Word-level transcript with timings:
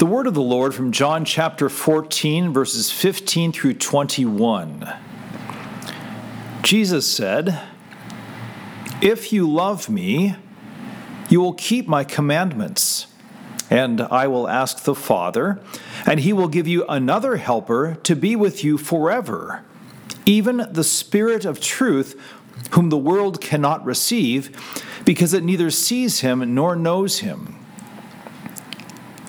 The 0.00 0.06
word 0.06 0.26
of 0.26 0.32
the 0.32 0.40
Lord 0.40 0.74
from 0.74 0.92
John 0.92 1.26
chapter 1.26 1.68
14, 1.68 2.54
verses 2.54 2.90
15 2.90 3.52
through 3.52 3.74
21. 3.74 4.96
Jesus 6.62 7.06
said, 7.06 7.60
If 9.02 9.30
you 9.30 9.46
love 9.46 9.90
me, 9.90 10.36
you 11.28 11.42
will 11.42 11.52
keep 11.52 11.86
my 11.86 12.04
commandments. 12.04 13.08
And 13.68 14.00
I 14.00 14.26
will 14.26 14.48
ask 14.48 14.84
the 14.84 14.94
Father, 14.94 15.60
and 16.06 16.20
he 16.20 16.32
will 16.32 16.48
give 16.48 16.66
you 16.66 16.86
another 16.86 17.36
helper 17.36 17.98
to 18.04 18.16
be 18.16 18.34
with 18.34 18.64
you 18.64 18.78
forever, 18.78 19.66
even 20.24 20.66
the 20.70 20.82
Spirit 20.82 21.44
of 21.44 21.60
truth, 21.60 22.18
whom 22.70 22.88
the 22.88 22.96
world 22.96 23.42
cannot 23.42 23.84
receive, 23.84 24.50
because 25.04 25.34
it 25.34 25.44
neither 25.44 25.70
sees 25.70 26.20
him 26.20 26.54
nor 26.54 26.74
knows 26.74 27.18
him. 27.18 27.59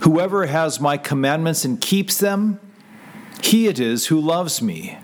Whoever 0.00 0.46
has 0.46 0.80
my 0.80 0.96
commandments 0.96 1.64
and 1.64 1.80
keeps 1.80 2.18
them, 2.18 2.58
he 3.42 3.66
it 3.68 3.78
is 3.78 4.06
who 4.06 4.20
loves 4.20 4.62
me. 4.62 4.98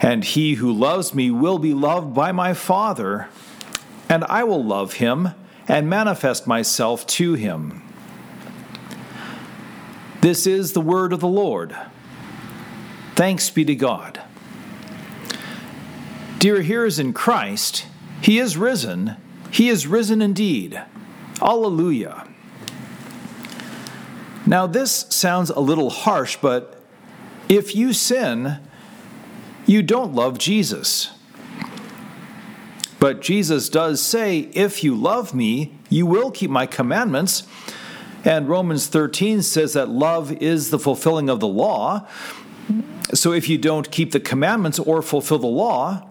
And 0.00 0.24
he 0.24 0.54
who 0.54 0.72
loves 0.72 1.14
me 1.14 1.30
will 1.30 1.58
be 1.58 1.74
loved 1.74 2.14
by 2.14 2.30
my 2.30 2.54
Father, 2.54 3.28
and 4.08 4.24
I 4.24 4.44
will 4.44 4.62
love 4.62 4.94
him 4.94 5.30
and 5.66 5.88
manifest 5.88 6.46
myself 6.46 7.06
to 7.08 7.34
him. 7.34 7.82
This 10.20 10.46
is 10.46 10.72
the 10.72 10.80
word 10.80 11.12
of 11.12 11.20
the 11.20 11.28
Lord. 11.28 11.76
Thanks 13.14 13.50
be 13.50 13.64
to 13.64 13.74
God. 13.74 14.20
Dear 16.38 16.62
hearers 16.62 16.98
in 16.98 17.12
Christ, 17.12 17.86
he 18.20 18.38
is 18.38 18.56
risen. 18.56 19.16
He 19.50 19.68
is 19.68 19.86
risen 19.86 20.20
indeed. 20.20 20.82
Alleluia. 21.40 22.25
Now, 24.46 24.66
this 24.66 25.06
sounds 25.10 25.50
a 25.50 25.60
little 25.60 25.90
harsh, 25.90 26.36
but 26.40 26.80
if 27.48 27.74
you 27.74 27.92
sin, 27.92 28.60
you 29.66 29.82
don't 29.82 30.14
love 30.14 30.38
Jesus. 30.38 31.10
But 33.00 33.20
Jesus 33.20 33.68
does 33.68 34.00
say, 34.00 34.40
If 34.52 34.82
you 34.84 34.94
love 34.94 35.34
me, 35.34 35.74
you 35.90 36.06
will 36.06 36.30
keep 36.30 36.50
my 36.50 36.66
commandments. 36.66 37.42
And 38.24 38.48
Romans 38.48 38.88
13 38.88 39.42
says 39.42 39.74
that 39.74 39.88
love 39.88 40.32
is 40.32 40.70
the 40.70 40.78
fulfilling 40.78 41.28
of 41.28 41.38
the 41.38 41.46
law. 41.46 42.08
So 43.14 43.32
if 43.32 43.48
you 43.48 43.56
don't 43.56 43.90
keep 43.92 44.10
the 44.10 44.18
commandments 44.18 44.80
or 44.80 45.00
fulfill 45.02 45.38
the 45.38 45.46
law, 45.46 46.08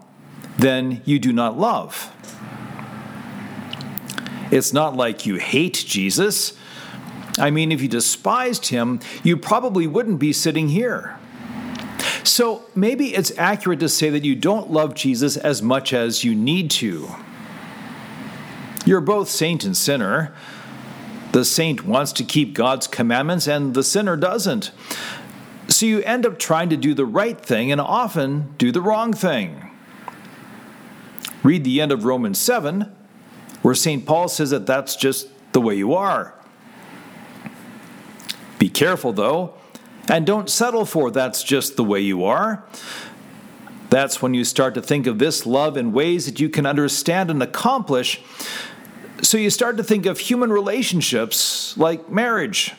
then 0.56 1.02
you 1.04 1.18
do 1.18 1.32
not 1.32 1.58
love. 1.58 2.10
It's 4.50 4.72
not 4.72 4.96
like 4.96 5.26
you 5.26 5.34
hate 5.36 5.84
Jesus. 5.86 6.56
I 7.38 7.50
mean, 7.50 7.72
if 7.72 7.82
you 7.82 7.88
despised 7.88 8.66
him, 8.66 9.00
you 9.22 9.36
probably 9.36 9.86
wouldn't 9.86 10.18
be 10.18 10.32
sitting 10.32 10.68
here. 10.68 11.18
So 12.24 12.64
maybe 12.74 13.14
it's 13.14 13.36
accurate 13.38 13.80
to 13.80 13.88
say 13.88 14.10
that 14.10 14.24
you 14.24 14.34
don't 14.34 14.70
love 14.70 14.94
Jesus 14.94 15.36
as 15.36 15.62
much 15.62 15.92
as 15.92 16.24
you 16.24 16.34
need 16.34 16.70
to. 16.72 17.08
You're 18.84 19.00
both 19.00 19.28
saint 19.28 19.64
and 19.64 19.76
sinner. 19.76 20.34
The 21.32 21.44
saint 21.44 21.84
wants 21.84 22.12
to 22.12 22.24
keep 22.24 22.54
God's 22.54 22.86
commandments, 22.86 23.46
and 23.46 23.74
the 23.74 23.82
sinner 23.82 24.16
doesn't. 24.16 24.70
So 25.68 25.86
you 25.86 26.02
end 26.02 26.24
up 26.24 26.38
trying 26.38 26.68
to 26.70 26.76
do 26.76 26.94
the 26.94 27.04
right 27.04 27.40
thing 27.40 27.72
and 27.72 27.80
often 27.80 28.54
do 28.58 28.70
the 28.70 28.80
wrong 28.80 29.12
thing. 29.12 29.70
Read 31.42 31.64
the 31.64 31.80
end 31.80 31.92
of 31.92 32.04
Romans 32.04 32.38
7, 32.38 32.92
where 33.62 33.74
St. 33.74 34.06
Paul 34.06 34.28
says 34.28 34.50
that 34.50 34.66
that's 34.66 34.96
just 34.96 35.28
the 35.52 35.60
way 35.60 35.74
you 35.74 35.94
are. 35.94 36.35
Careful, 38.76 39.14
though, 39.14 39.54
and 40.06 40.26
don't 40.26 40.50
settle 40.50 40.84
for 40.84 41.10
that's 41.10 41.42
just 41.42 41.76
the 41.76 41.82
way 41.82 41.98
you 42.02 42.24
are. 42.24 42.62
That's 43.88 44.20
when 44.20 44.34
you 44.34 44.44
start 44.44 44.74
to 44.74 44.82
think 44.82 45.06
of 45.06 45.18
this 45.18 45.46
love 45.46 45.78
in 45.78 45.94
ways 45.94 46.26
that 46.26 46.40
you 46.40 46.50
can 46.50 46.66
understand 46.66 47.30
and 47.30 47.42
accomplish. 47.42 48.20
So 49.22 49.38
you 49.38 49.48
start 49.48 49.78
to 49.78 49.82
think 49.82 50.04
of 50.04 50.18
human 50.18 50.52
relationships 50.52 51.74
like 51.78 52.10
marriage. 52.10 52.74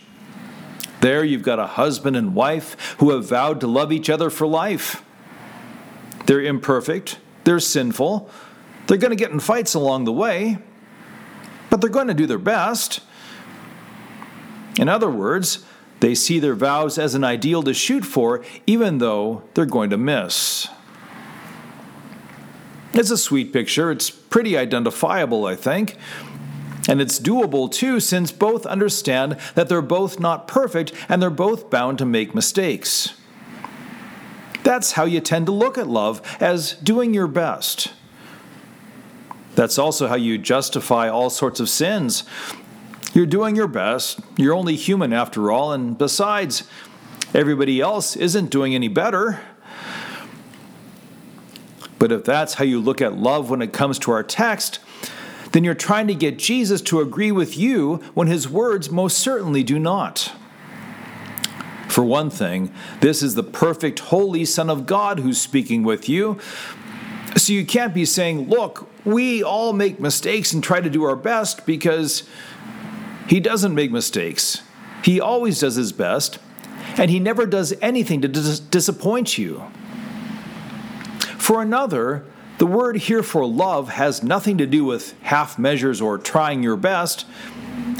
There 1.01 1.23
you've 1.23 1.41
got 1.41 1.57
a 1.57 1.65
husband 1.65 2.15
and 2.15 2.35
wife 2.35 2.95
who 2.99 3.09
have 3.09 3.25
vowed 3.27 3.59
to 3.61 3.67
love 3.67 3.91
each 3.91 4.07
other 4.07 4.29
for 4.29 4.45
life. 4.45 5.03
They're 6.27 6.43
imperfect, 6.43 7.17
they're 7.43 7.59
sinful, 7.59 8.29
they're 8.85 8.97
going 8.97 9.09
to 9.09 9.15
get 9.15 9.31
in 9.31 9.39
fights 9.39 9.73
along 9.73 10.05
the 10.05 10.13
way, 10.13 10.59
but 11.71 11.81
they're 11.81 11.89
going 11.89 12.09
to 12.09 12.13
do 12.13 12.27
their 12.27 12.37
best. 12.37 12.99
In 14.77 14.89
other 14.89 15.09
words, 15.09 15.65
they 15.99 16.13
see 16.13 16.39
their 16.39 16.55
vows 16.55 16.97
as 16.97 17.15
an 17.15 17.23
ideal 17.23 17.63
to 17.63 17.73
shoot 17.73 18.05
for, 18.05 18.43
even 18.65 18.99
though 18.99 19.43
they're 19.53 19.65
going 19.65 19.89
to 19.89 19.97
miss. 19.97 20.67
It's 22.93 23.11
a 23.11 23.17
sweet 23.17 23.53
picture. 23.53 23.91
It's 23.91 24.09
pretty 24.09 24.57
identifiable, 24.57 25.45
I 25.45 25.55
think. 25.55 25.97
And 26.89 27.01
it's 27.01 27.19
doable 27.19 27.71
too, 27.71 27.99
since 27.99 28.31
both 28.31 28.65
understand 28.65 29.37
that 29.55 29.69
they're 29.69 29.81
both 29.81 30.19
not 30.19 30.47
perfect 30.47 30.93
and 31.09 31.21
they're 31.21 31.29
both 31.29 31.69
bound 31.69 31.97
to 31.97 32.05
make 32.05 32.33
mistakes. 32.33 33.13
That's 34.63 34.93
how 34.93 35.05
you 35.05 35.19
tend 35.19 35.45
to 35.45 35.51
look 35.51 35.77
at 35.77 35.87
love, 35.87 36.21
as 36.39 36.73
doing 36.73 37.13
your 37.13 37.27
best. 37.27 37.93
That's 39.55 39.77
also 39.77 40.07
how 40.07 40.15
you 40.15 40.37
justify 40.37 41.09
all 41.09 41.29
sorts 41.29 41.59
of 41.59 41.69
sins. 41.69 42.23
You're 43.17 43.25
doing 43.25 43.55
your 43.55 43.67
best. 43.67 44.19
You're 44.37 44.53
only 44.53 44.75
human 44.75 45.11
after 45.11 45.51
all, 45.51 45.73
and 45.73 45.97
besides, 45.97 46.65
everybody 47.33 47.81
else 47.81 48.15
isn't 48.15 48.51
doing 48.51 48.75
any 48.75 48.89
better. 48.89 49.41
But 51.97 52.11
if 52.11 52.23
that's 52.23 52.53
how 52.53 52.63
you 52.63 52.79
look 52.79 53.01
at 53.01 53.17
love 53.17 53.49
when 53.49 53.63
it 53.63 53.73
comes 53.73 53.97
to 53.97 54.11
our 54.11 54.21
text, 54.21 54.77
then 55.51 55.63
you're 55.63 55.73
trying 55.73 56.05
to 56.09 56.13
get 56.13 56.37
Jesus 56.37 56.79
to 56.83 57.01
agree 57.01 57.31
with 57.31 57.57
you 57.57 57.95
when 58.13 58.27
his 58.27 58.47
words 58.47 58.91
most 58.91 59.17
certainly 59.17 59.63
do 59.63 59.79
not. 59.79 60.31
For 61.87 62.03
one 62.03 62.29
thing, 62.29 62.71
this 63.01 63.23
is 63.23 63.33
the 63.33 63.41
perfect, 63.41 63.97
holy 63.97 64.45
Son 64.45 64.69
of 64.69 64.85
God 64.85 65.21
who's 65.21 65.41
speaking 65.41 65.81
with 65.81 66.07
you. 66.07 66.37
So 67.35 67.51
you 67.51 67.65
can't 67.65 67.95
be 67.95 68.05
saying, 68.05 68.47
Look, 68.47 68.87
we 69.05 69.41
all 69.41 69.73
make 69.73 69.99
mistakes 69.99 70.53
and 70.53 70.63
try 70.63 70.81
to 70.81 70.89
do 70.89 71.03
our 71.03 71.15
best 71.15 71.65
because 71.65 72.21
he 73.27 73.39
doesn't 73.39 73.75
make 73.75 73.91
mistakes. 73.91 74.61
He 75.03 75.21
always 75.21 75.59
does 75.59 75.75
his 75.75 75.91
best, 75.91 76.39
and 76.97 77.11
he 77.11 77.19
never 77.19 77.45
does 77.45 77.73
anything 77.81 78.21
to 78.21 78.27
dis- 78.27 78.59
disappoint 78.59 79.37
you. 79.37 79.63
For 81.37 81.61
another, 81.61 82.25
the 82.57 82.65
word 82.65 82.97
here 82.97 83.23
for 83.23 83.45
love 83.45 83.89
has 83.89 84.23
nothing 84.23 84.57
to 84.57 84.65
do 84.65 84.83
with 84.83 85.13
half 85.21 85.59
measures 85.59 86.01
or 86.01 86.17
trying 86.17 86.63
your 86.63 86.75
best. 86.75 87.25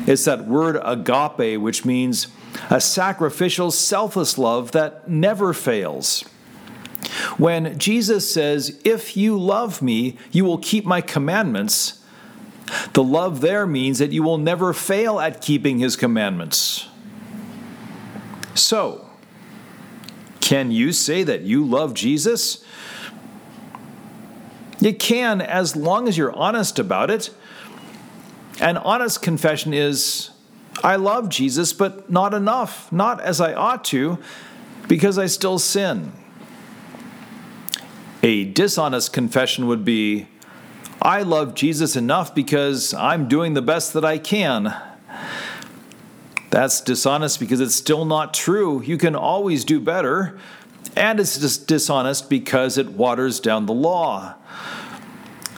It's 0.08 0.26
that 0.26 0.46
word 0.48 0.80
agape, 0.84 1.62
which 1.62 1.86
means 1.86 2.28
a 2.70 2.82
sacrificial, 2.82 3.72
selfless 3.72 4.38
love 4.38 4.72
that 4.72 5.08
never 5.08 5.54
fails. 5.54 6.24
When 7.38 7.78
Jesus 7.78 8.32
says, 8.32 8.82
If 8.84 9.16
you 9.16 9.38
love 9.40 9.82
me, 9.82 10.18
you 10.32 10.44
will 10.44 10.58
keep 10.58 10.86
my 10.86 11.02
commandments, 11.02 11.97
the 12.94 13.04
love 13.04 13.42
there 13.42 13.66
means 13.66 14.00
that 14.00 14.12
you 14.12 14.24
will 14.24 14.38
never 14.38 14.74
fail 14.74 15.20
at 15.20 15.42
keeping 15.42 15.80
his 15.80 15.96
commandments. 15.96 16.88
So, 18.56 19.10
can 20.40 20.72
you 20.72 20.92
say 20.92 21.24
that 21.24 21.42
you 21.42 21.66
love 21.66 21.94
Jesus? 21.94 22.64
You 24.80 24.94
can 24.94 25.42
as 25.42 25.76
long 25.76 26.08
as 26.08 26.18
you're 26.18 26.36
honest 26.36 26.80
about 26.80 27.10
it. 27.10 27.30
An 28.60 28.78
honest 28.78 29.22
confession 29.22 29.74
is 29.74 30.32
I 30.84 30.96
love 30.96 31.30
Jesus, 31.30 31.74
but 31.74 32.10
not 32.10 32.34
enough, 32.34 32.92
not 32.92 33.20
as 33.22 33.42
I 33.42 33.54
ought 33.54 33.84
to, 33.86 34.20
because 34.88 35.18
I 35.18 35.26
still 35.26 35.60
sin. 35.60 36.12
A 38.24 38.46
dishonest 38.46 39.14
confession 39.14 39.68
would 39.68 39.84
be 39.84 40.28
I 41.08 41.22
love 41.22 41.56
Jesus 41.56 41.96
enough 41.96 42.36
because 42.36 42.94
I'm 42.94 43.30
doing 43.30 43.54
the 43.54 43.62
best 43.62 43.94
that 43.94 44.04
I 44.04 44.18
can. 44.18 44.76
That's 46.50 46.82
dishonest 46.82 47.40
because 47.40 47.62
it's 47.62 47.76
still 47.76 48.04
not 48.04 48.34
true. 48.34 48.82
You 48.84 48.98
can 48.98 49.16
always 49.16 49.64
do 49.64 49.80
better. 49.80 50.38
And 50.98 51.18
it's 51.22 51.38
dis- 51.38 51.58
dishonest 51.58 52.30
because 52.30 52.78
it 52.78 52.92
waters 52.92 53.40
down 53.40 53.68
the 53.68 53.74
law. 53.74 54.36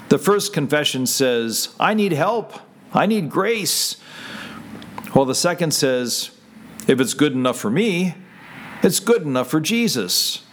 The 0.09 0.19
first 0.19 0.53
confession 0.53 1.07
says, 1.07 1.75
I 1.79 1.95
need 1.95 2.11
help, 2.11 2.53
I 2.93 3.07
need 3.07 3.31
grace. 3.31 3.95
While 5.13 5.25
the 5.25 5.33
second 5.33 5.73
says, 5.73 6.29
if 6.87 6.99
it's 7.01 7.15
good 7.15 7.33
enough 7.33 7.57
for 7.57 7.71
me, 7.71 8.13
it's 8.83 8.99
good 8.99 9.23
enough 9.23 9.49
for 9.49 9.59
Jesus. 9.59 10.45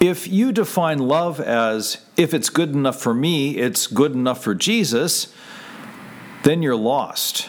If 0.00 0.26
you 0.26 0.50
define 0.50 0.98
love 0.98 1.38
as 1.38 2.03
if 2.16 2.32
it's 2.32 2.50
good 2.50 2.70
enough 2.70 3.00
for 3.00 3.14
me, 3.14 3.56
it's 3.56 3.86
good 3.86 4.12
enough 4.12 4.42
for 4.42 4.54
Jesus, 4.54 5.34
then 6.42 6.62
you're 6.62 6.76
lost. 6.76 7.48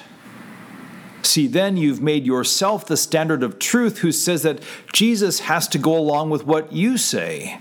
See, 1.22 1.48
then 1.48 1.76
you've 1.76 2.02
made 2.02 2.26
yourself 2.26 2.86
the 2.86 2.98
standard 2.98 3.44
of 3.44 3.60
truth 3.60 4.00
who 4.00 4.12
says 4.12 4.44
that 4.44 4.62
Jesus 4.94 5.42
has 5.42 5.68
to 5.70 5.78
go 5.78 5.98
along 5.98 6.30
with 6.30 6.46
what 6.46 6.72
you 6.72 6.98
say. 6.98 7.60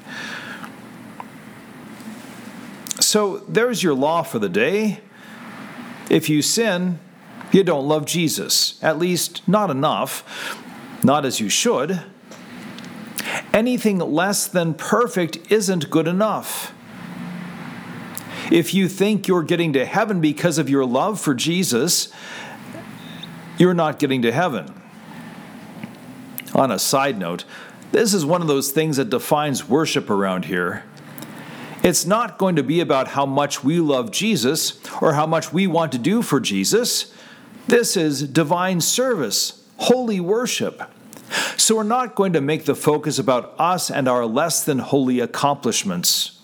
So 3.01 3.39
there's 3.49 3.83
your 3.83 3.95
law 3.95 4.23
for 4.23 4.39
the 4.39 4.49
day. 4.49 5.01
If 6.11 6.29
you 6.29 6.43
sin, 6.43 6.99
you 7.53 7.65
don't 7.65 7.87
love 7.87 8.07
Jesus, 8.07 8.83
at 8.83 8.99
least 8.99 9.47
not 9.49 9.71
enough, 9.71 10.59
not 11.03 11.25
as 11.25 11.41
you 11.41 11.49
should. 11.49 12.03
Anything 13.53 13.99
less 13.99 14.47
than 14.47 14.75
perfect 14.75 15.39
isn't 15.51 15.91
good 15.91 16.09
enough. 16.09 16.75
If 18.55 18.73
you 18.73 18.89
think 18.89 19.27
you're 19.27 19.43
getting 19.43 19.73
to 19.73 19.85
heaven 19.85 20.21
because 20.21 20.59
of 20.59 20.71
your 20.71 20.87
love 20.87 21.21
for 21.21 21.35
Jesus, 21.35 22.09
you're 23.59 23.75
not 23.75 23.99
getting 23.99 24.23
to 24.23 24.31
heaven. 24.31 24.73
On 26.55 26.71
a 26.71 26.79
side 26.79 27.19
note, 27.19 27.45
this 27.91 28.15
is 28.15 28.25
one 28.25 28.43
of 28.43 28.47
those 28.47 28.71
things 28.71 28.97
that 28.97 29.11
defines 29.11 29.69
worship 29.69 30.09
around 30.09 30.45
here. 30.45 30.85
It's 31.83 32.07
not 32.07 32.39
going 32.39 32.55
to 32.55 32.63
be 32.63 32.79
about 32.79 33.09
how 33.09 33.27
much 33.27 33.65
we 33.65 33.81
love 33.81 34.13
Jesus 34.13 34.79
or 35.03 35.15
how 35.15 35.27
much 35.27 35.53
we 35.53 35.67
want 35.67 35.91
to 35.91 35.99
do 35.99 36.23
for 36.23 36.39
Jesus. 36.39 37.13
This 37.67 37.97
is 37.97 38.23
divine 38.23 38.81
service, 38.81 39.67
holy 39.79 40.21
worship. 40.21 40.81
So 41.57 41.75
we're 41.75 41.83
not 41.83 42.15
going 42.15 42.35
to 42.35 42.41
make 42.41 42.67
the 42.67 42.77
focus 42.77 43.19
about 43.19 43.53
us 43.59 43.91
and 43.91 44.07
our 44.07 44.25
less 44.25 44.63
than 44.63 44.79
holy 44.79 45.19
accomplishments. 45.19 46.41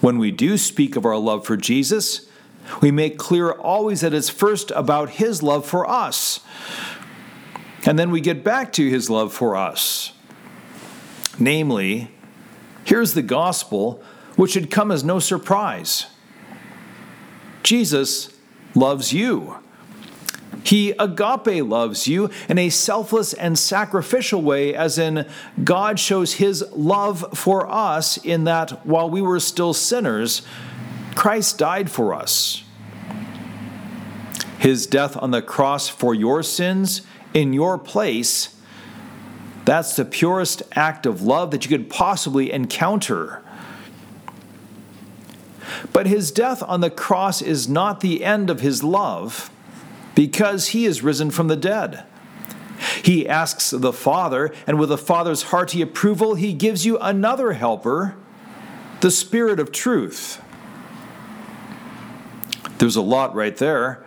When 0.00 0.18
we 0.18 0.30
do 0.30 0.56
speak 0.56 0.96
of 0.96 1.04
our 1.04 1.16
love 1.16 1.44
for 1.44 1.56
Jesus, 1.56 2.26
we 2.80 2.90
make 2.90 3.18
clear 3.18 3.50
always 3.50 4.00
that 4.00 4.14
it's 4.14 4.28
first 4.28 4.70
about 4.72 5.10
His 5.10 5.42
love 5.42 5.66
for 5.66 5.88
us. 5.88 6.40
And 7.86 7.98
then 7.98 8.10
we 8.10 8.20
get 8.20 8.44
back 8.44 8.72
to 8.74 8.88
His 8.88 9.10
love 9.10 9.32
for 9.32 9.56
us. 9.56 10.12
Namely, 11.38 12.10
here's 12.84 13.14
the 13.14 13.22
gospel, 13.22 14.02
which 14.36 14.52
should 14.52 14.70
come 14.70 14.90
as 14.90 15.04
no 15.04 15.18
surprise 15.18 16.06
Jesus 17.62 18.34
loves 18.74 19.12
you. 19.12 19.56
He 20.64 20.90
agape 20.92 21.64
loves 21.64 22.06
you 22.06 22.30
in 22.48 22.58
a 22.58 22.70
selfless 22.70 23.32
and 23.32 23.58
sacrificial 23.58 24.42
way, 24.42 24.74
as 24.74 24.98
in, 24.98 25.26
God 25.62 25.98
shows 25.98 26.34
his 26.34 26.64
love 26.72 27.24
for 27.34 27.70
us 27.70 28.16
in 28.18 28.44
that 28.44 28.86
while 28.86 29.08
we 29.08 29.22
were 29.22 29.40
still 29.40 29.72
sinners, 29.72 30.42
Christ 31.14 31.58
died 31.58 31.90
for 31.90 32.14
us. 32.14 32.64
His 34.58 34.86
death 34.86 35.16
on 35.16 35.30
the 35.30 35.42
cross 35.42 35.88
for 35.88 36.14
your 36.14 36.42
sins 36.42 37.02
in 37.32 37.52
your 37.52 37.78
place, 37.78 38.56
that's 39.64 39.96
the 39.96 40.04
purest 40.04 40.62
act 40.72 41.06
of 41.06 41.22
love 41.22 41.50
that 41.50 41.64
you 41.64 41.70
could 41.70 41.88
possibly 41.88 42.52
encounter. 42.52 43.42
But 45.92 46.06
his 46.06 46.30
death 46.30 46.62
on 46.62 46.80
the 46.80 46.90
cross 46.90 47.40
is 47.40 47.68
not 47.68 48.00
the 48.00 48.24
end 48.24 48.50
of 48.50 48.60
his 48.60 48.82
love 48.82 49.50
because 50.20 50.68
he 50.68 50.84
is 50.84 51.02
risen 51.02 51.30
from 51.30 51.48
the 51.48 51.56
dead. 51.56 52.04
He 53.02 53.26
asks 53.26 53.70
the 53.70 53.90
Father, 53.90 54.52
and 54.66 54.78
with 54.78 54.90
the 54.90 54.98
Father's 54.98 55.44
hearty 55.44 55.80
approval, 55.80 56.34
he 56.34 56.52
gives 56.52 56.84
you 56.84 56.98
another 56.98 57.54
helper, 57.54 58.16
the 59.00 59.10
Spirit 59.10 59.58
of 59.58 59.72
truth. 59.72 60.38
There's 62.76 62.96
a 62.96 63.00
lot 63.00 63.34
right 63.34 63.56
there. 63.56 64.04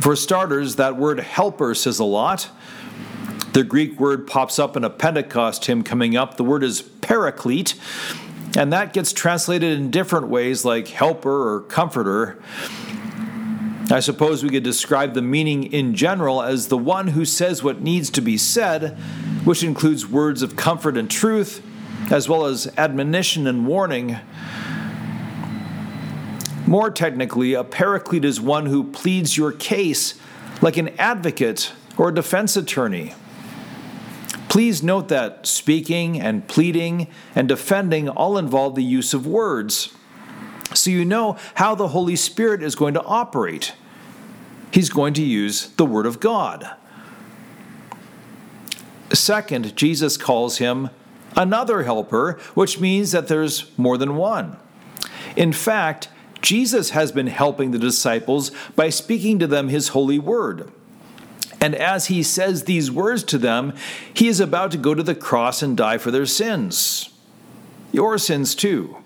For 0.00 0.16
starters, 0.16 0.76
that 0.76 0.96
word 0.96 1.20
helper 1.20 1.74
says 1.74 1.98
a 1.98 2.04
lot. 2.04 2.48
The 3.52 3.64
Greek 3.64 4.00
word 4.00 4.26
pops 4.26 4.58
up 4.58 4.78
in 4.78 4.82
a 4.82 4.88
Pentecost 4.88 5.66
hymn 5.66 5.82
coming 5.82 6.16
up. 6.16 6.38
The 6.38 6.44
word 6.44 6.64
is 6.64 6.80
paraclete, 6.80 7.74
and 8.56 8.72
that 8.72 8.94
gets 8.94 9.12
translated 9.12 9.78
in 9.78 9.90
different 9.90 10.28
ways 10.28 10.64
like 10.64 10.88
helper 10.88 11.52
or 11.52 11.60
comforter. 11.60 12.42
I 13.90 14.00
suppose 14.00 14.44
we 14.44 14.50
could 14.50 14.64
describe 14.64 15.14
the 15.14 15.22
meaning 15.22 15.64
in 15.72 15.94
general 15.94 16.42
as 16.42 16.68
the 16.68 16.76
one 16.76 17.08
who 17.08 17.24
says 17.24 17.62
what 17.62 17.80
needs 17.80 18.10
to 18.10 18.20
be 18.20 18.36
said, 18.36 18.98
which 19.44 19.62
includes 19.62 20.06
words 20.06 20.42
of 20.42 20.56
comfort 20.56 20.98
and 20.98 21.10
truth, 21.10 21.62
as 22.10 22.28
well 22.28 22.44
as 22.44 22.70
admonition 22.76 23.46
and 23.46 23.66
warning. 23.66 24.18
More 26.66 26.90
technically, 26.90 27.54
a 27.54 27.64
paraclete 27.64 28.26
is 28.26 28.38
one 28.38 28.66
who 28.66 28.84
pleads 28.84 29.38
your 29.38 29.52
case 29.52 30.20
like 30.60 30.76
an 30.76 30.88
advocate 30.98 31.72
or 31.96 32.10
a 32.10 32.14
defense 32.14 32.58
attorney. 32.58 33.14
Please 34.50 34.82
note 34.82 35.08
that 35.08 35.46
speaking 35.46 36.20
and 36.20 36.46
pleading 36.46 37.06
and 37.34 37.48
defending 37.48 38.08
all 38.08 38.36
involve 38.36 38.74
the 38.74 38.84
use 38.84 39.14
of 39.14 39.26
words 39.26 39.94
so 40.74 40.90
you 40.90 41.04
know 41.04 41.36
how 41.54 41.74
the 41.74 41.88
Holy 41.88 42.16
Spirit 42.16 42.62
is 42.62 42.74
going 42.74 42.94
to 42.94 43.02
operate. 43.02 43.72
He's 44.70 44.90
going 44.90 45.14
to 45.14 45.22
use 45.22 45.70
the 45.70 45.86
Word 45.86 46.06
of 46.06 46.20
God. 46.20 46.70
Second, 49.12 49.74
Jesus 49.74 50.16
calls 50.16 50.58
him 50.58 50.90
another 51.36 51.84
helper, 51.84 52.38
which 52.54 52.78
means 52.80 53.12
that 53.12 53.28
there's 53.28 53.70
more 53.78 53.96
than 53.96 54.16
one. 54.16 54.56
In 55.36 55.52
fact, 55.52 56.08
Jesus 56.42 56.90
has 56.90 57.12
been 57.12 57.26
helping 57.26 57.70
the 57.70 57.78
disciples 57.78 58.50
by 58.76 58.90
speaking 58.90 59.38
to 59.38 59.46
them 59.46 59.68
his 59.68 59.88
holy 59.88 60.18
word. 60.18 60.70
And 61.60 61.74
as 61.74 62.06
he 62.06 62.22
says 62.22 62.64
these 62.64 62.90
words 62.90 63.24
to 63.24 63.38
them, 63.38 63.74
he 64.12 64.28
is 64.28 64.38
about 64.38 64.70
to 64.72 64.78
go 64.78 64.94
to 64.94 65.02
the 65.02 65.14
cross 65.14 65.62
and 65.62 65.76
die 65.76 65.98
for 65.98 66.10
their 66.10 66.26
sins. 66.26 67.10
Your 67.90 68.18
sins, 68.18 68.54
too. 68.54 68.98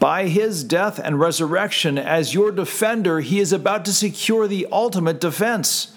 By 0.00 0.28
his 0.28 0.64
death 0.64 0.98
and 0.98 1.20
resurrection 1.20 1.98
as 1.98 2.32
your 2.32 2.50
defender, 2.50 3.20
he 3.20 3.38
is 3.38 3.52
about 3.52 3.84
to 3.84 3.92
secure 3.92 4.48
the 4.48 4.66
ultimate 4.72 5.20
defense. 5.20 5.92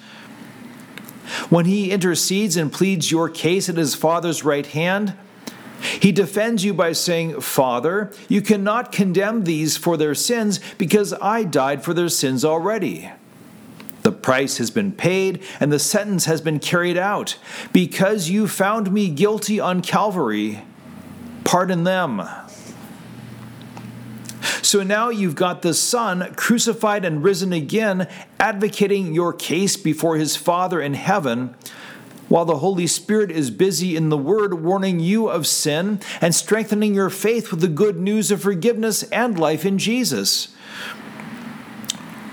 When 1.50 1.66
he 1.66 1.90
intercedes 1.90 2.58
and 2.58 2.72
pleads 2.72 3.12
your 3.12 3.30
case 3.30 3.70
at 3.70 3.78
his 3.78 3.96
Father's 3.96 4.44
right 4.44 4.66
hand, 4.66 5.14
he 6.02 6.12
defends 6.12 6.66
you 6.66 6.74
by 6.74 6.92
saying, 6.92 7.40
Father, 7.40 8.12
you 8.28 8.42
cannot 8.42 8.92
condemn 8.92 9.46
these 9.46 9.78
for 9.78 9.96
their 9.96 10.16
sins 10.16 10.60
because 10.78 11.14
I 11.14 11.46
died 11.46 11.82
for 11.82 11.94
their 11.94 12.10
sins 12.10 12.44
already. 12.44 13.10
The 14.02 14.12
price 14.12 14.58
has 14.58 14.70
been 14.70 14.92
paid 14.92 15.42
and 15.62 15.72
the 15.72 15.80
sentence 15.80 16.26
has 16.26 16.42
been 16.42 16.60
carried 16.60 16.98
out. 16.98 17.38
Because 17.72 18.30
you 18.30 18.50
found 18.50 18.92
me 18.92 19.10
guilty 19.10 19.62
on 19.62 19.82
Calvary, 19.82 20.62
pardon 21.46 21.86
them. 21.86 22.22
So 24.74 24.82
now 24.82 25.10
you've 25.10 25.36
got 25.36 25.62
the 25.62 25.76
Son 25.76 26.34
crucified 26.34 27.06
and 27.06 27.24
risen 27.24 27.54
again, 27.54 28.08
advocating 28.40 29.14
your 29.14 29.32
case 29.32 29.78
before 29.78 30.16
his 30.16 30.36
Father 30.36 30.82
in 30.82 30.96
heaven, 30.96 31.54
while 32.28 32.46
the 32.46 32.58
Holy 32.58 32.88
Spirit 32.88 33.30
is 33.30 33.52
busy 33.52 33.96
in 33.96 34.10
the 34.10 34.18
Word 34.18 34.64
warning 34.64 35.00
you 35.00 35.30
of 35.30 35.46
sin 35.46 36.00
and 36.22 36.34
strengthening 36.34 36.96
your 36.96 37.12
faith 37.12 37.52
with 37.52 37.62
the 37.62 37.68
good 37.68 38.00
news 38.00 38.32
of 38.32 38.42
forgiveness 38.42 39.04
and 39.12 39.38
life 39.38 39.64
in 39.64 39.78
Jesus. 39.78 40.48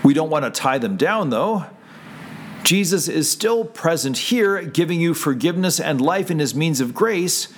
We 0.03 0.15
don't 0.15 0.31
want 0.31 0.43
to 0.43 0.49
tie 0.59 0.79
them 0.79 0.97
down, 0.97 1.29
though. 1.29 1.67
Jesus 2.63 3.07
is 3.07 3.29
still 3.29 3.65
present 3.65 4.17
here, 4.17 4.63
giving 4.63 4.99
you 4.99 5.13
forgiveness 5.13 5.79
and 5.79 6.01
life 6.01 6.31
in 6.31 6.39
his 6.39 6.55
means 6.55 6.81
of 6.81 6.95
grace, 6.95 7.51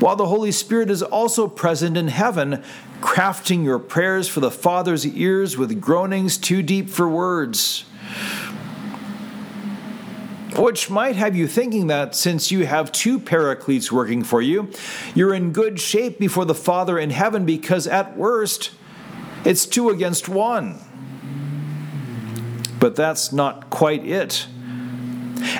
while 0.00 0.16
the 0.16 0.26
Holy 0.26 0.50
Spirit 0.50 0.90
is 0.90 1.04
also 1.04 1.46
present 1.46 1.96
in 1.96 2.08
heaven, 2.08 2.64
crafting 3.02 3.64
your 3.64 3.78
prayers 3.78 4.28
for 4.28 4.40
the 4.40 4.50
Father's 4.50 5.06
ears 5.06 5.58
with 5.58 5.80
groanings 5.80 6.38
too 6.38 6.62
deep 6.62 6.88
for 6.88 7.08
words. 7.08 7.84
Which 10.56 10.88
might 10.88 11.16
have 11.16 11.34
you 11.34 11.46
thinking 11.46 11.88
that 11.88 12.14
since 12.14 12.50
you 12.50 12.66
have 12.66 12.92
two 12.92 13.18
paracletes 13.18 13.90
working 13.90 14.22
for 14.22 14.40
you, 14.40 14.70
you're 15.14 15.34
in 15.34 15.52
good 15.52 15.80
shape 15.80 16.18
before 16.18 16.44
the 16.44 16.54
Father 16.54 16.98
in 16.98 17.10
heaven 17.10 17.44
because 17.44 17.86
at 17.86 18.16
worst, 18.16 18.70
it's 19.44 19.66
two 19.66 19.88
against 19.88 20.28
one. 20.28 20.78
But 22.78 22.96
that's 22.96 23.32
not 23.32 23.70
quite 23.70 24.06
it. 24.06 24.46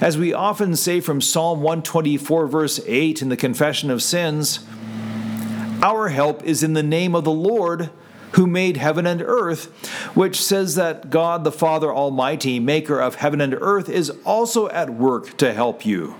As 0.00 0.16
we 0.16 0.32
often 0.32 0.76
say 0.76 1.00
from 1.00 1.20
Psalm 1.20 1.60
124, 1.62 2.46
verse 2.46 2.80
8 2.86 3.22
in 3.22 3.28
the 3.30 3.36
Confession 3.36 3.90
of 3.90 4.02
Sins, 4.02 4.60
our 5.82 6.08
help 6.08 6.44
is 6.44 6.62
in 6.62 6.74
the 6.74 6.82
name 6.82 7.14
of 7.14 7.24
the 7.24 7.32
Lord 7.32 7.90
who 8.32 8.46
made 8.46 8.76
heaven 8.78 9.06
and 9.06 9.20
earth, 9.20 9.66
which 10.14 10.42
says 10.42 10.74
that 10.76 11.10
God 11.10 11.44
the 11.44 11.52
Father 11.52 11.92
Almighty, 11.92 12.58
maker 12.58 12.98
of 13.00 13.16
heaven 13.16 13.40
and 13.40 13.54
earth, 13.60 13.88
is 13.88 14.10
also 14.24 14.68
at 14.70 14.90
work 14.90 15.36
to 15.36 15.52
help 15.52 15.84
you. 15.84 16.14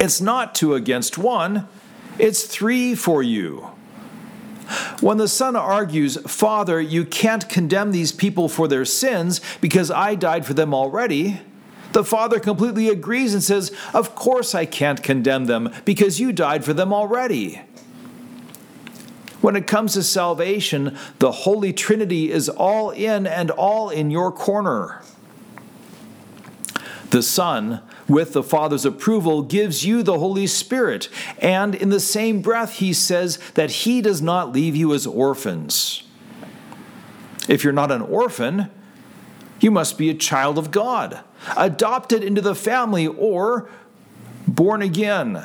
It's 0.00 0.20
not 0.20 0.54
two 0.54 0.74
against 0.74 1.18
one, 1.18 1.68
it's 2.18 2.44
three 2.44 2.94
for 2.94 3.22
you. 3.22 3.68
When 5.00 5.18
the 5.18 5.28
son 5.28 5.54
argues, 5.54 6.16
Father, 6.22 6.80
you 6.80 7.04
can't 7.04 7.48
condemn 7.48 7.92
these 7.92 8.10
people 8.10 8.48
for 8.48 8.66
their 8.66 8.84
sins 8.84 9.40
because 9.60 9.90
I 9.90 10.14
died 10.14 10.46
for 10.46 10.54
them 10.54 10.72
already, 10.72 11.40
the 11.92 12.04
father 12.04 12.40
completely 12.40 12.88
agrees 12.88 13.34
and 13.34 13.42
says, 13.42 13.70
Of 13.92 14.14
course 14.14 14.54
I 14.54 14.64
can't 14.64 15.02
condemn 15.02 15.44
them 15.44 15.72
because 15.84 16.18
you 16.18 16.32
died 16.32 16.64
for 16.64 16.72
them 16.72 16.92
already. 16.92 17.60
When 19.42 19.56
it 19.56 19.66
comes 19.66 19.94
to 19.94 20.04
salvation, 20.04 20.96
the 21.18 21.32
Holy 21.32 21.72
Trinity 21.72 22.30
is 22.30 22.48
all 22.48 22.90
in 22.90 23.26
and 23.26 23.50
all 23.50 23.90
in 23.90 24.10
your 24.10 24.30
corner. 24.30 25.02
The 27.10 27.24
Son, 27.24 27.80
with 28.08 28.32
the 28.34 28.42
Father's 28.44 28.86
approval, 28.86 29.42
gives 29.42 29.84
you 29.84 30.04
the 30.04 30.18
Holy 30.18 30.46
Spirit, 30.46 31.08
and 31.38 31.74
in 31.74 31.90
the 31.90 32.00
same 32.00 32.40
breath, 32.40 32.74
he 32.74 32.92
says 32.92 33.38
that 33.54 33.70
he 33.70 34.00
does 34.00 34.22
not 34.22 34.52
leave 34.52 34.76
you 34.76 34.94
as 34.94 35.06
orphans. 35.08 36.04
If 37.48 37.64
you're 37.64 37.72
not 37.72 37.90
an 37.90 38.00
orphan, 38.00 38.70
you 39.60 39.72
must 39.72 39.98
be 39.98 40.08
a 40.08 40.14
child 40.14 40.56
of 40.56 40.70
God, 40.70 41.20
adopted 41.56 42.22
into 42.22 42.40
the 42.40 42.54
family, 42.54 43.08
or 43.08 43.68
born 44.46 44.82
again. 44.82 45.44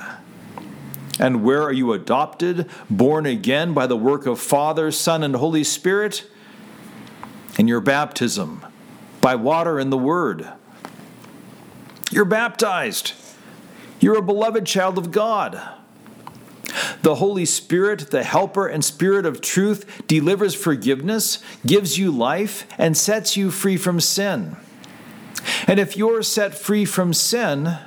And 1.19 1.43
where 1.43 1.63
are 1.63 1.73
you 1.73 1.93
adopted, 1.93 2.69
born 2.89 3.25
again 3.25 3.73
by 3.73 3.87
the 3.87 3.97
work 3.97 4.25
of 4.25 4.39
Father, 4.39 4.91
Son, 4.91 5.23
and 5.23 5.35
Holy 5.35 5.63
Spirit? 5.63 6.29
In 7.57 7.67
your 7.67 7.81
baptism, 7.81 8.63
by 9.19 9.35
water 9.35 9.79
and 9.79 9.91
the 9.91 9.97
Word. 9.97 10.47
You're 12.11 12.25
baptized. 12.25 13.13
You're 13.99 14.17
a 14.17 14.21
beloved 14.21 14.65
child 14.65 14.97
of 14.97 15.11
God. 15.11 15.59
The 17.01 17.15
Holy 17.15 17.45
Spirit, 17.45 18.11
the 18.11 18.23
helper 18.23 18.67
and 18.67 18.83
spirit 18.85 19.25
of 19.25 19.41
truth, 19.41 20.03
delivers 20.07 20.53
forgiveness, 20.53 21.39
gives 21.65 21.97
you 21.97 22.11
life, 22.11 22.67
and 22.77 22.95
sets 22.95 23.35
you 23.35 23.49
free 23.49 23.77
from 23.77 23.99
sin. 23.99 24.55
And 25.65 25.79
if 25.79 25.97
you're 25.97 26.23
set 26.23 26.53
free 26.53 26.85
from 26.85 27.13
sin, 27.13 27.77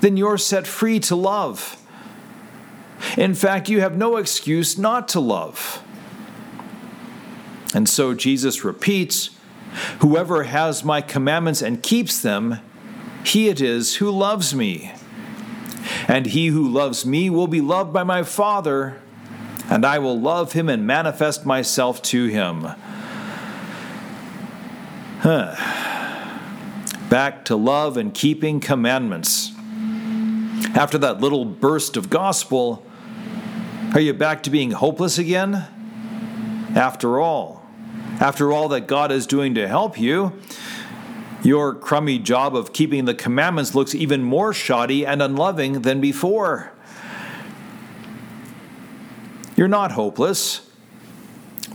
then 0.00 0.16
you're 0.16 0.38
set 0.38 0.66
free 0.66 1.00
to 1.00 1.16
love. 1.16 1.76
In 3.16 3.34
fact, 3.34 3.68
you 3.68 3.80
have 3.80 3.96
no 3.96 4.16
excuse 4.16 4.78
not 4.78 5.08
to 5.08 5.20
love. 5.20 5.82
And 7.74 7.88
so 7.88 8.14
Jesus 8.14 8.64
repeats 8.64 9.30
Whoever 10.00 10.44
has 10.44 10.84
my 10.84 11.00
commandments 11.00 11.62
and 11.62 11.82
keeps 11.82 12.20
them, 12.20 12.60
he 13.24 13.48
it 13.48 13.60
is 13.60 13.96
who 13.96 14.10
loves 14.10 14.54
me. 14.54 14.92
And 16.06 16.26
he 16.26 16.48
who 16.48 16.68
loves 16.68 17.06
me 17.06 17.30
will 17.30 17.46
be 17.46 17.60
loved 17.60 17.92
by 17.92 18.02
my 18.02 18.22
Father, 18.22 19.00
and 19.70 19.84
I 19.84 19.98
will 19.98 20.18
love 20.18 20.52
him 20.52 20.68
and 20.68 20.86
manifest 20.86 21.46
myself 21.46 22.02
to 22.02 22.26
him. 22.26 22.68
Huh. 25.20 25.54
Back 27.08 27.44
to 27.46 27.56
love 27.56 27.96
and 27.96 28.12
keeping 28.12 28.60
commandments. 28.60 29.52
After 30.74 30.98
that 30.98 31.20
little 31.20 31.44
burst 31.44 31.96
of 31.96 32.10
gospel, 32.10 32.84
are 33.94 34.00
you 34.00 34.12
back 34.12 34.42
to 34.42 34.50
being 34.50 34.72
hopeless 34.72 35.18
again? 35.18 35.66
After 36.74 37.18
all, 37.18 37.66
after 38.20 38.52
all 38.52 38.68
that 38.68 38.86
God 38.86 39.10
is 39.10 39.26
doing 39.26 39.54
to 39.54 39.66
help 39.66 39.98
you, 39.98 40.38
your 41.42 41.74
crummy 41.74 42.18
job 42.18 42.54
of 42.54 42.72
keeping 42.72 43.06
the 43.06 43.14
commandments 43.14 43.74
looks 43.74 43.94
even 43.94 44.22
more 44.22 44.52
shoddy 44.52 45.06
and 45.06 45.22
unloving 45.22 45.82
than 45.82 46.00
before. 46.00 46.72
You're 49.56 49.68
not 49.68 49.92
hopeless. 49.92 50.68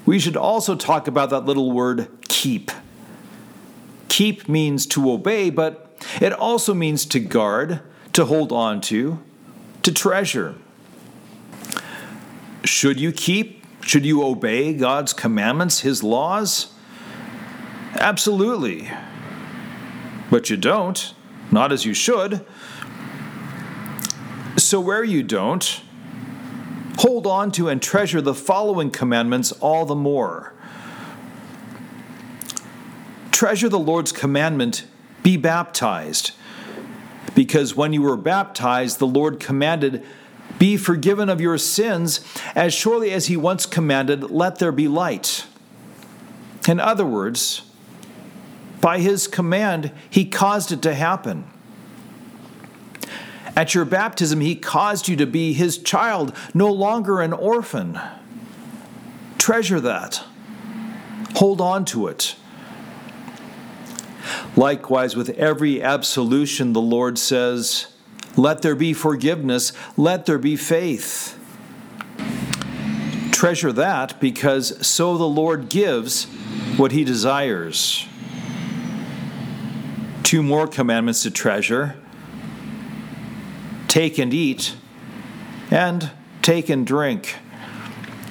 We 0.06 0.20
should 0.20 0.38
also 0.38 0.76
talk 0.76 1.08
about 1.08 1.32
that 1.32 1.46
little 1.46 1.72
word 1.72 2.10
keep. 2.28 2.72
Keep 4.08 4.48
means 4.48 4.86
to 4.88 5.12
obey, 5.12 5.50
but 5.50 5.98
it 6.22 6.34
also 6.34 6.74
means 6.74 7.06
to 7.08 7.20
guard, 7.20 7.82
to 8.14 8.26
hold 8.26 8.52
on 8.52 8.82
to, 8.82 9.20
to 9.82 9.92
treasure. 9.92 10.56
Should 12.66 13.00
you 13.00 13.12
keep? 13.12 13.64
Should 13.82 14.06
you 14.06 14.24
obey 14.24 14.74
God's 14.74 15.12
commandments, 15.12 15.82
His 15.82 16.04
laws? 16.04 16.74
Absolutely. 17.96 18.90
But 20.32 20.50
you 20.50 20.58
don't, 20.58 21.14
not 21.52 21.72
as 21.72 21.86
you 21.86 21.94
should. 21.94 22.46
So, 24.58 24.80
where 24.80 25.04
you 25.04 25.22
don't, 25.24 25.82
hold 27.00 27.28
on 27.28 27.52
to 27.54 27.68
and 27.68 27.82
treasure 27.82 28.22
the 28.22 28.34
following 28.34 28.90
commandments 28.90 29.52
all 29.52 29.86
the 29.86 29.96
more. 29.96 30.54
Treasure 33.32 33.68
the 33.68 33.80
Lord's 33.80 34.12
commandment 34.12 34.86
be 35.24 35.36
baptized, 35.36 36.32
because 37.36 37.76
when 37.76 37.92
you 37.94 38.02
were 38.02 38.16
baptized, 38.16 39.00
the 39.00 39.08
Lord 39.08 39.40
commanded 39.40 40.06
be 40.64 40.78
forgiven 40.78 41.28
of 41.28 41.42
your 41.42 41.58
sins, 41.58 42.22
as 42.56 42.74
surely 42.74 43.12
as 43.12 43.26
he 43.26 43.36
once 43.36 43.66
commanded, 43.66 44.32
Let 44.32 44.60
there 44.60 44.72
be 44.72 44.88
light. 44.88 45.46
In 46.70 46.80
other 46.80 47.06
words, 47.06 47.64
by 48.80 49.00
his 49.00 49.28
command, 49.28 49.92
he 50.10 50.24
caused 50.24 50.72
it 50.72 50.82
to 50.84 50.96
happen. 50.96 51.44
At 53.58 53.76
your 53.76 53.84
baptism, 53.84 54.40
he 54.40 54.56
caused 54.56 55.10
you 55.10 55.18
to 55.18 55.26
be 55.26 55.52
his 55.52 55.78
child, 55.78 56.34
no 56.54 56.72
longer 56.72 57.20
an 57.20 57.34
orphan. 57.34 58.00
Treasure 59.38 59.82
that. 59.82 60.24
Hold 61.36 61.60
on 61.60 61.84
to 61.88 62.08
it. 62.08 62.38
Likewise, 64.56 65.14
with 65.14 65.32
every 65.32 65.84
absolution, 65.84 66.72
the 66.72 66.80
Lord 66.80 67.18
says, 67.18 67.93
let 68.36 68.62
there 68.62 68.76
be 68.76 68.94
forgiveness. 68.94 69.74
Let 69.98 70.26
there 70.26 70.38
be 70.38 70.56
faith. 70.56 71.40
Treasure 73.32 73.72
that 73.74 74.20
because 74.20 74.86
so 74.86 75.18
the 75.18 75.28
Lord 75.28 75.70
gives 75.70 76.26
what 76.78 76.92
he 76.92 77.04
desires. 77.04 78.08
Two 80.24 80.42
more 80.42 80.68
commandments 80.68 81.24
to 81.24 81.32
treasure 81.32 81.96
take 83.94 84.18
and 84.18 84.34
eat, 84.34 84.76
and 85.70 86.10
take 86.42 86.68
and 86.68 86.88
drink. 86.88 87.36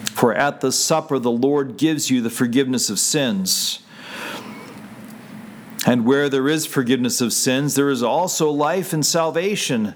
For 0.07 0.35
at 0.35 0.61
the 0.61 0.73
supper 0.73 1.21
the 1.21 1.31
Lord 1.31 1.77
gives 1.77 2.11
you 2.11 2.21
the 2.21 2.31
forgiveness 2.31 2.91
of 2.91 2.99
sins. 2.99 3.79
And 5.87 6.07
where 6.07 6.29
there 6.29 6.49
is 6.49 6.65
forgiveness 6.65 7.21
of 7.21 7.33
sins, 7.33 7.75
there 7.75 7.91
is 7.91 8.03
also 8.03 8.51
life 8.51 8.93
and 8.93 9.05
salvation. 9.05 9.95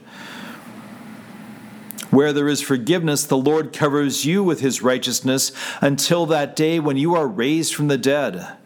Where 2.10 2.32
there 2.32 2.48
is 2.48 2.60
forgiveness, 2.60 3.24
the 3.24 3.36
Lord 3.36 3.72
covers 3.72 4.24
you 4.24 4.42
with 4.42 4.60
his 4.60 4.82
righteousness 4.82 5.52
until 5.80 6.26
that 6.26 6.56
day 6.56 6.80
when 6.80 6.96
you 6.96 7.14
are 7.14 7.26
raised 7.26 7.74
from 7.74 7.88
the 7.88 7.98
dead. 7.98 8.56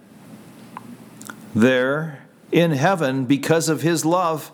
There, 1.54 2.26
in 2.52 2.72
heaven, 2.72 3.26
because 3.26 3.68
of 3.68 3.82
his 3.82 4.04
love, 4.04 4.50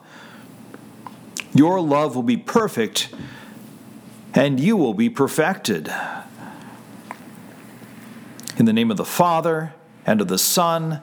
your 1.54 1.80
love 1.80 2.16
will 2.16 2.22
be 2.22 2.36
perfect 2.36 3.14
and 4.34 4.60
you 4.60 4.76
will 4.76 4.94
be 4.94 5.08
perfected. 5.08 5.92
In 8.58 8.66
the 8.66 8.72
name 8.72 8.90
of 8.90 8.96
the 8.96 9.04
Father, 9.04 9.74
and 10.06 10.20
of 10.20 10.28
the 10.28 10.38
Son, 10.38 11.02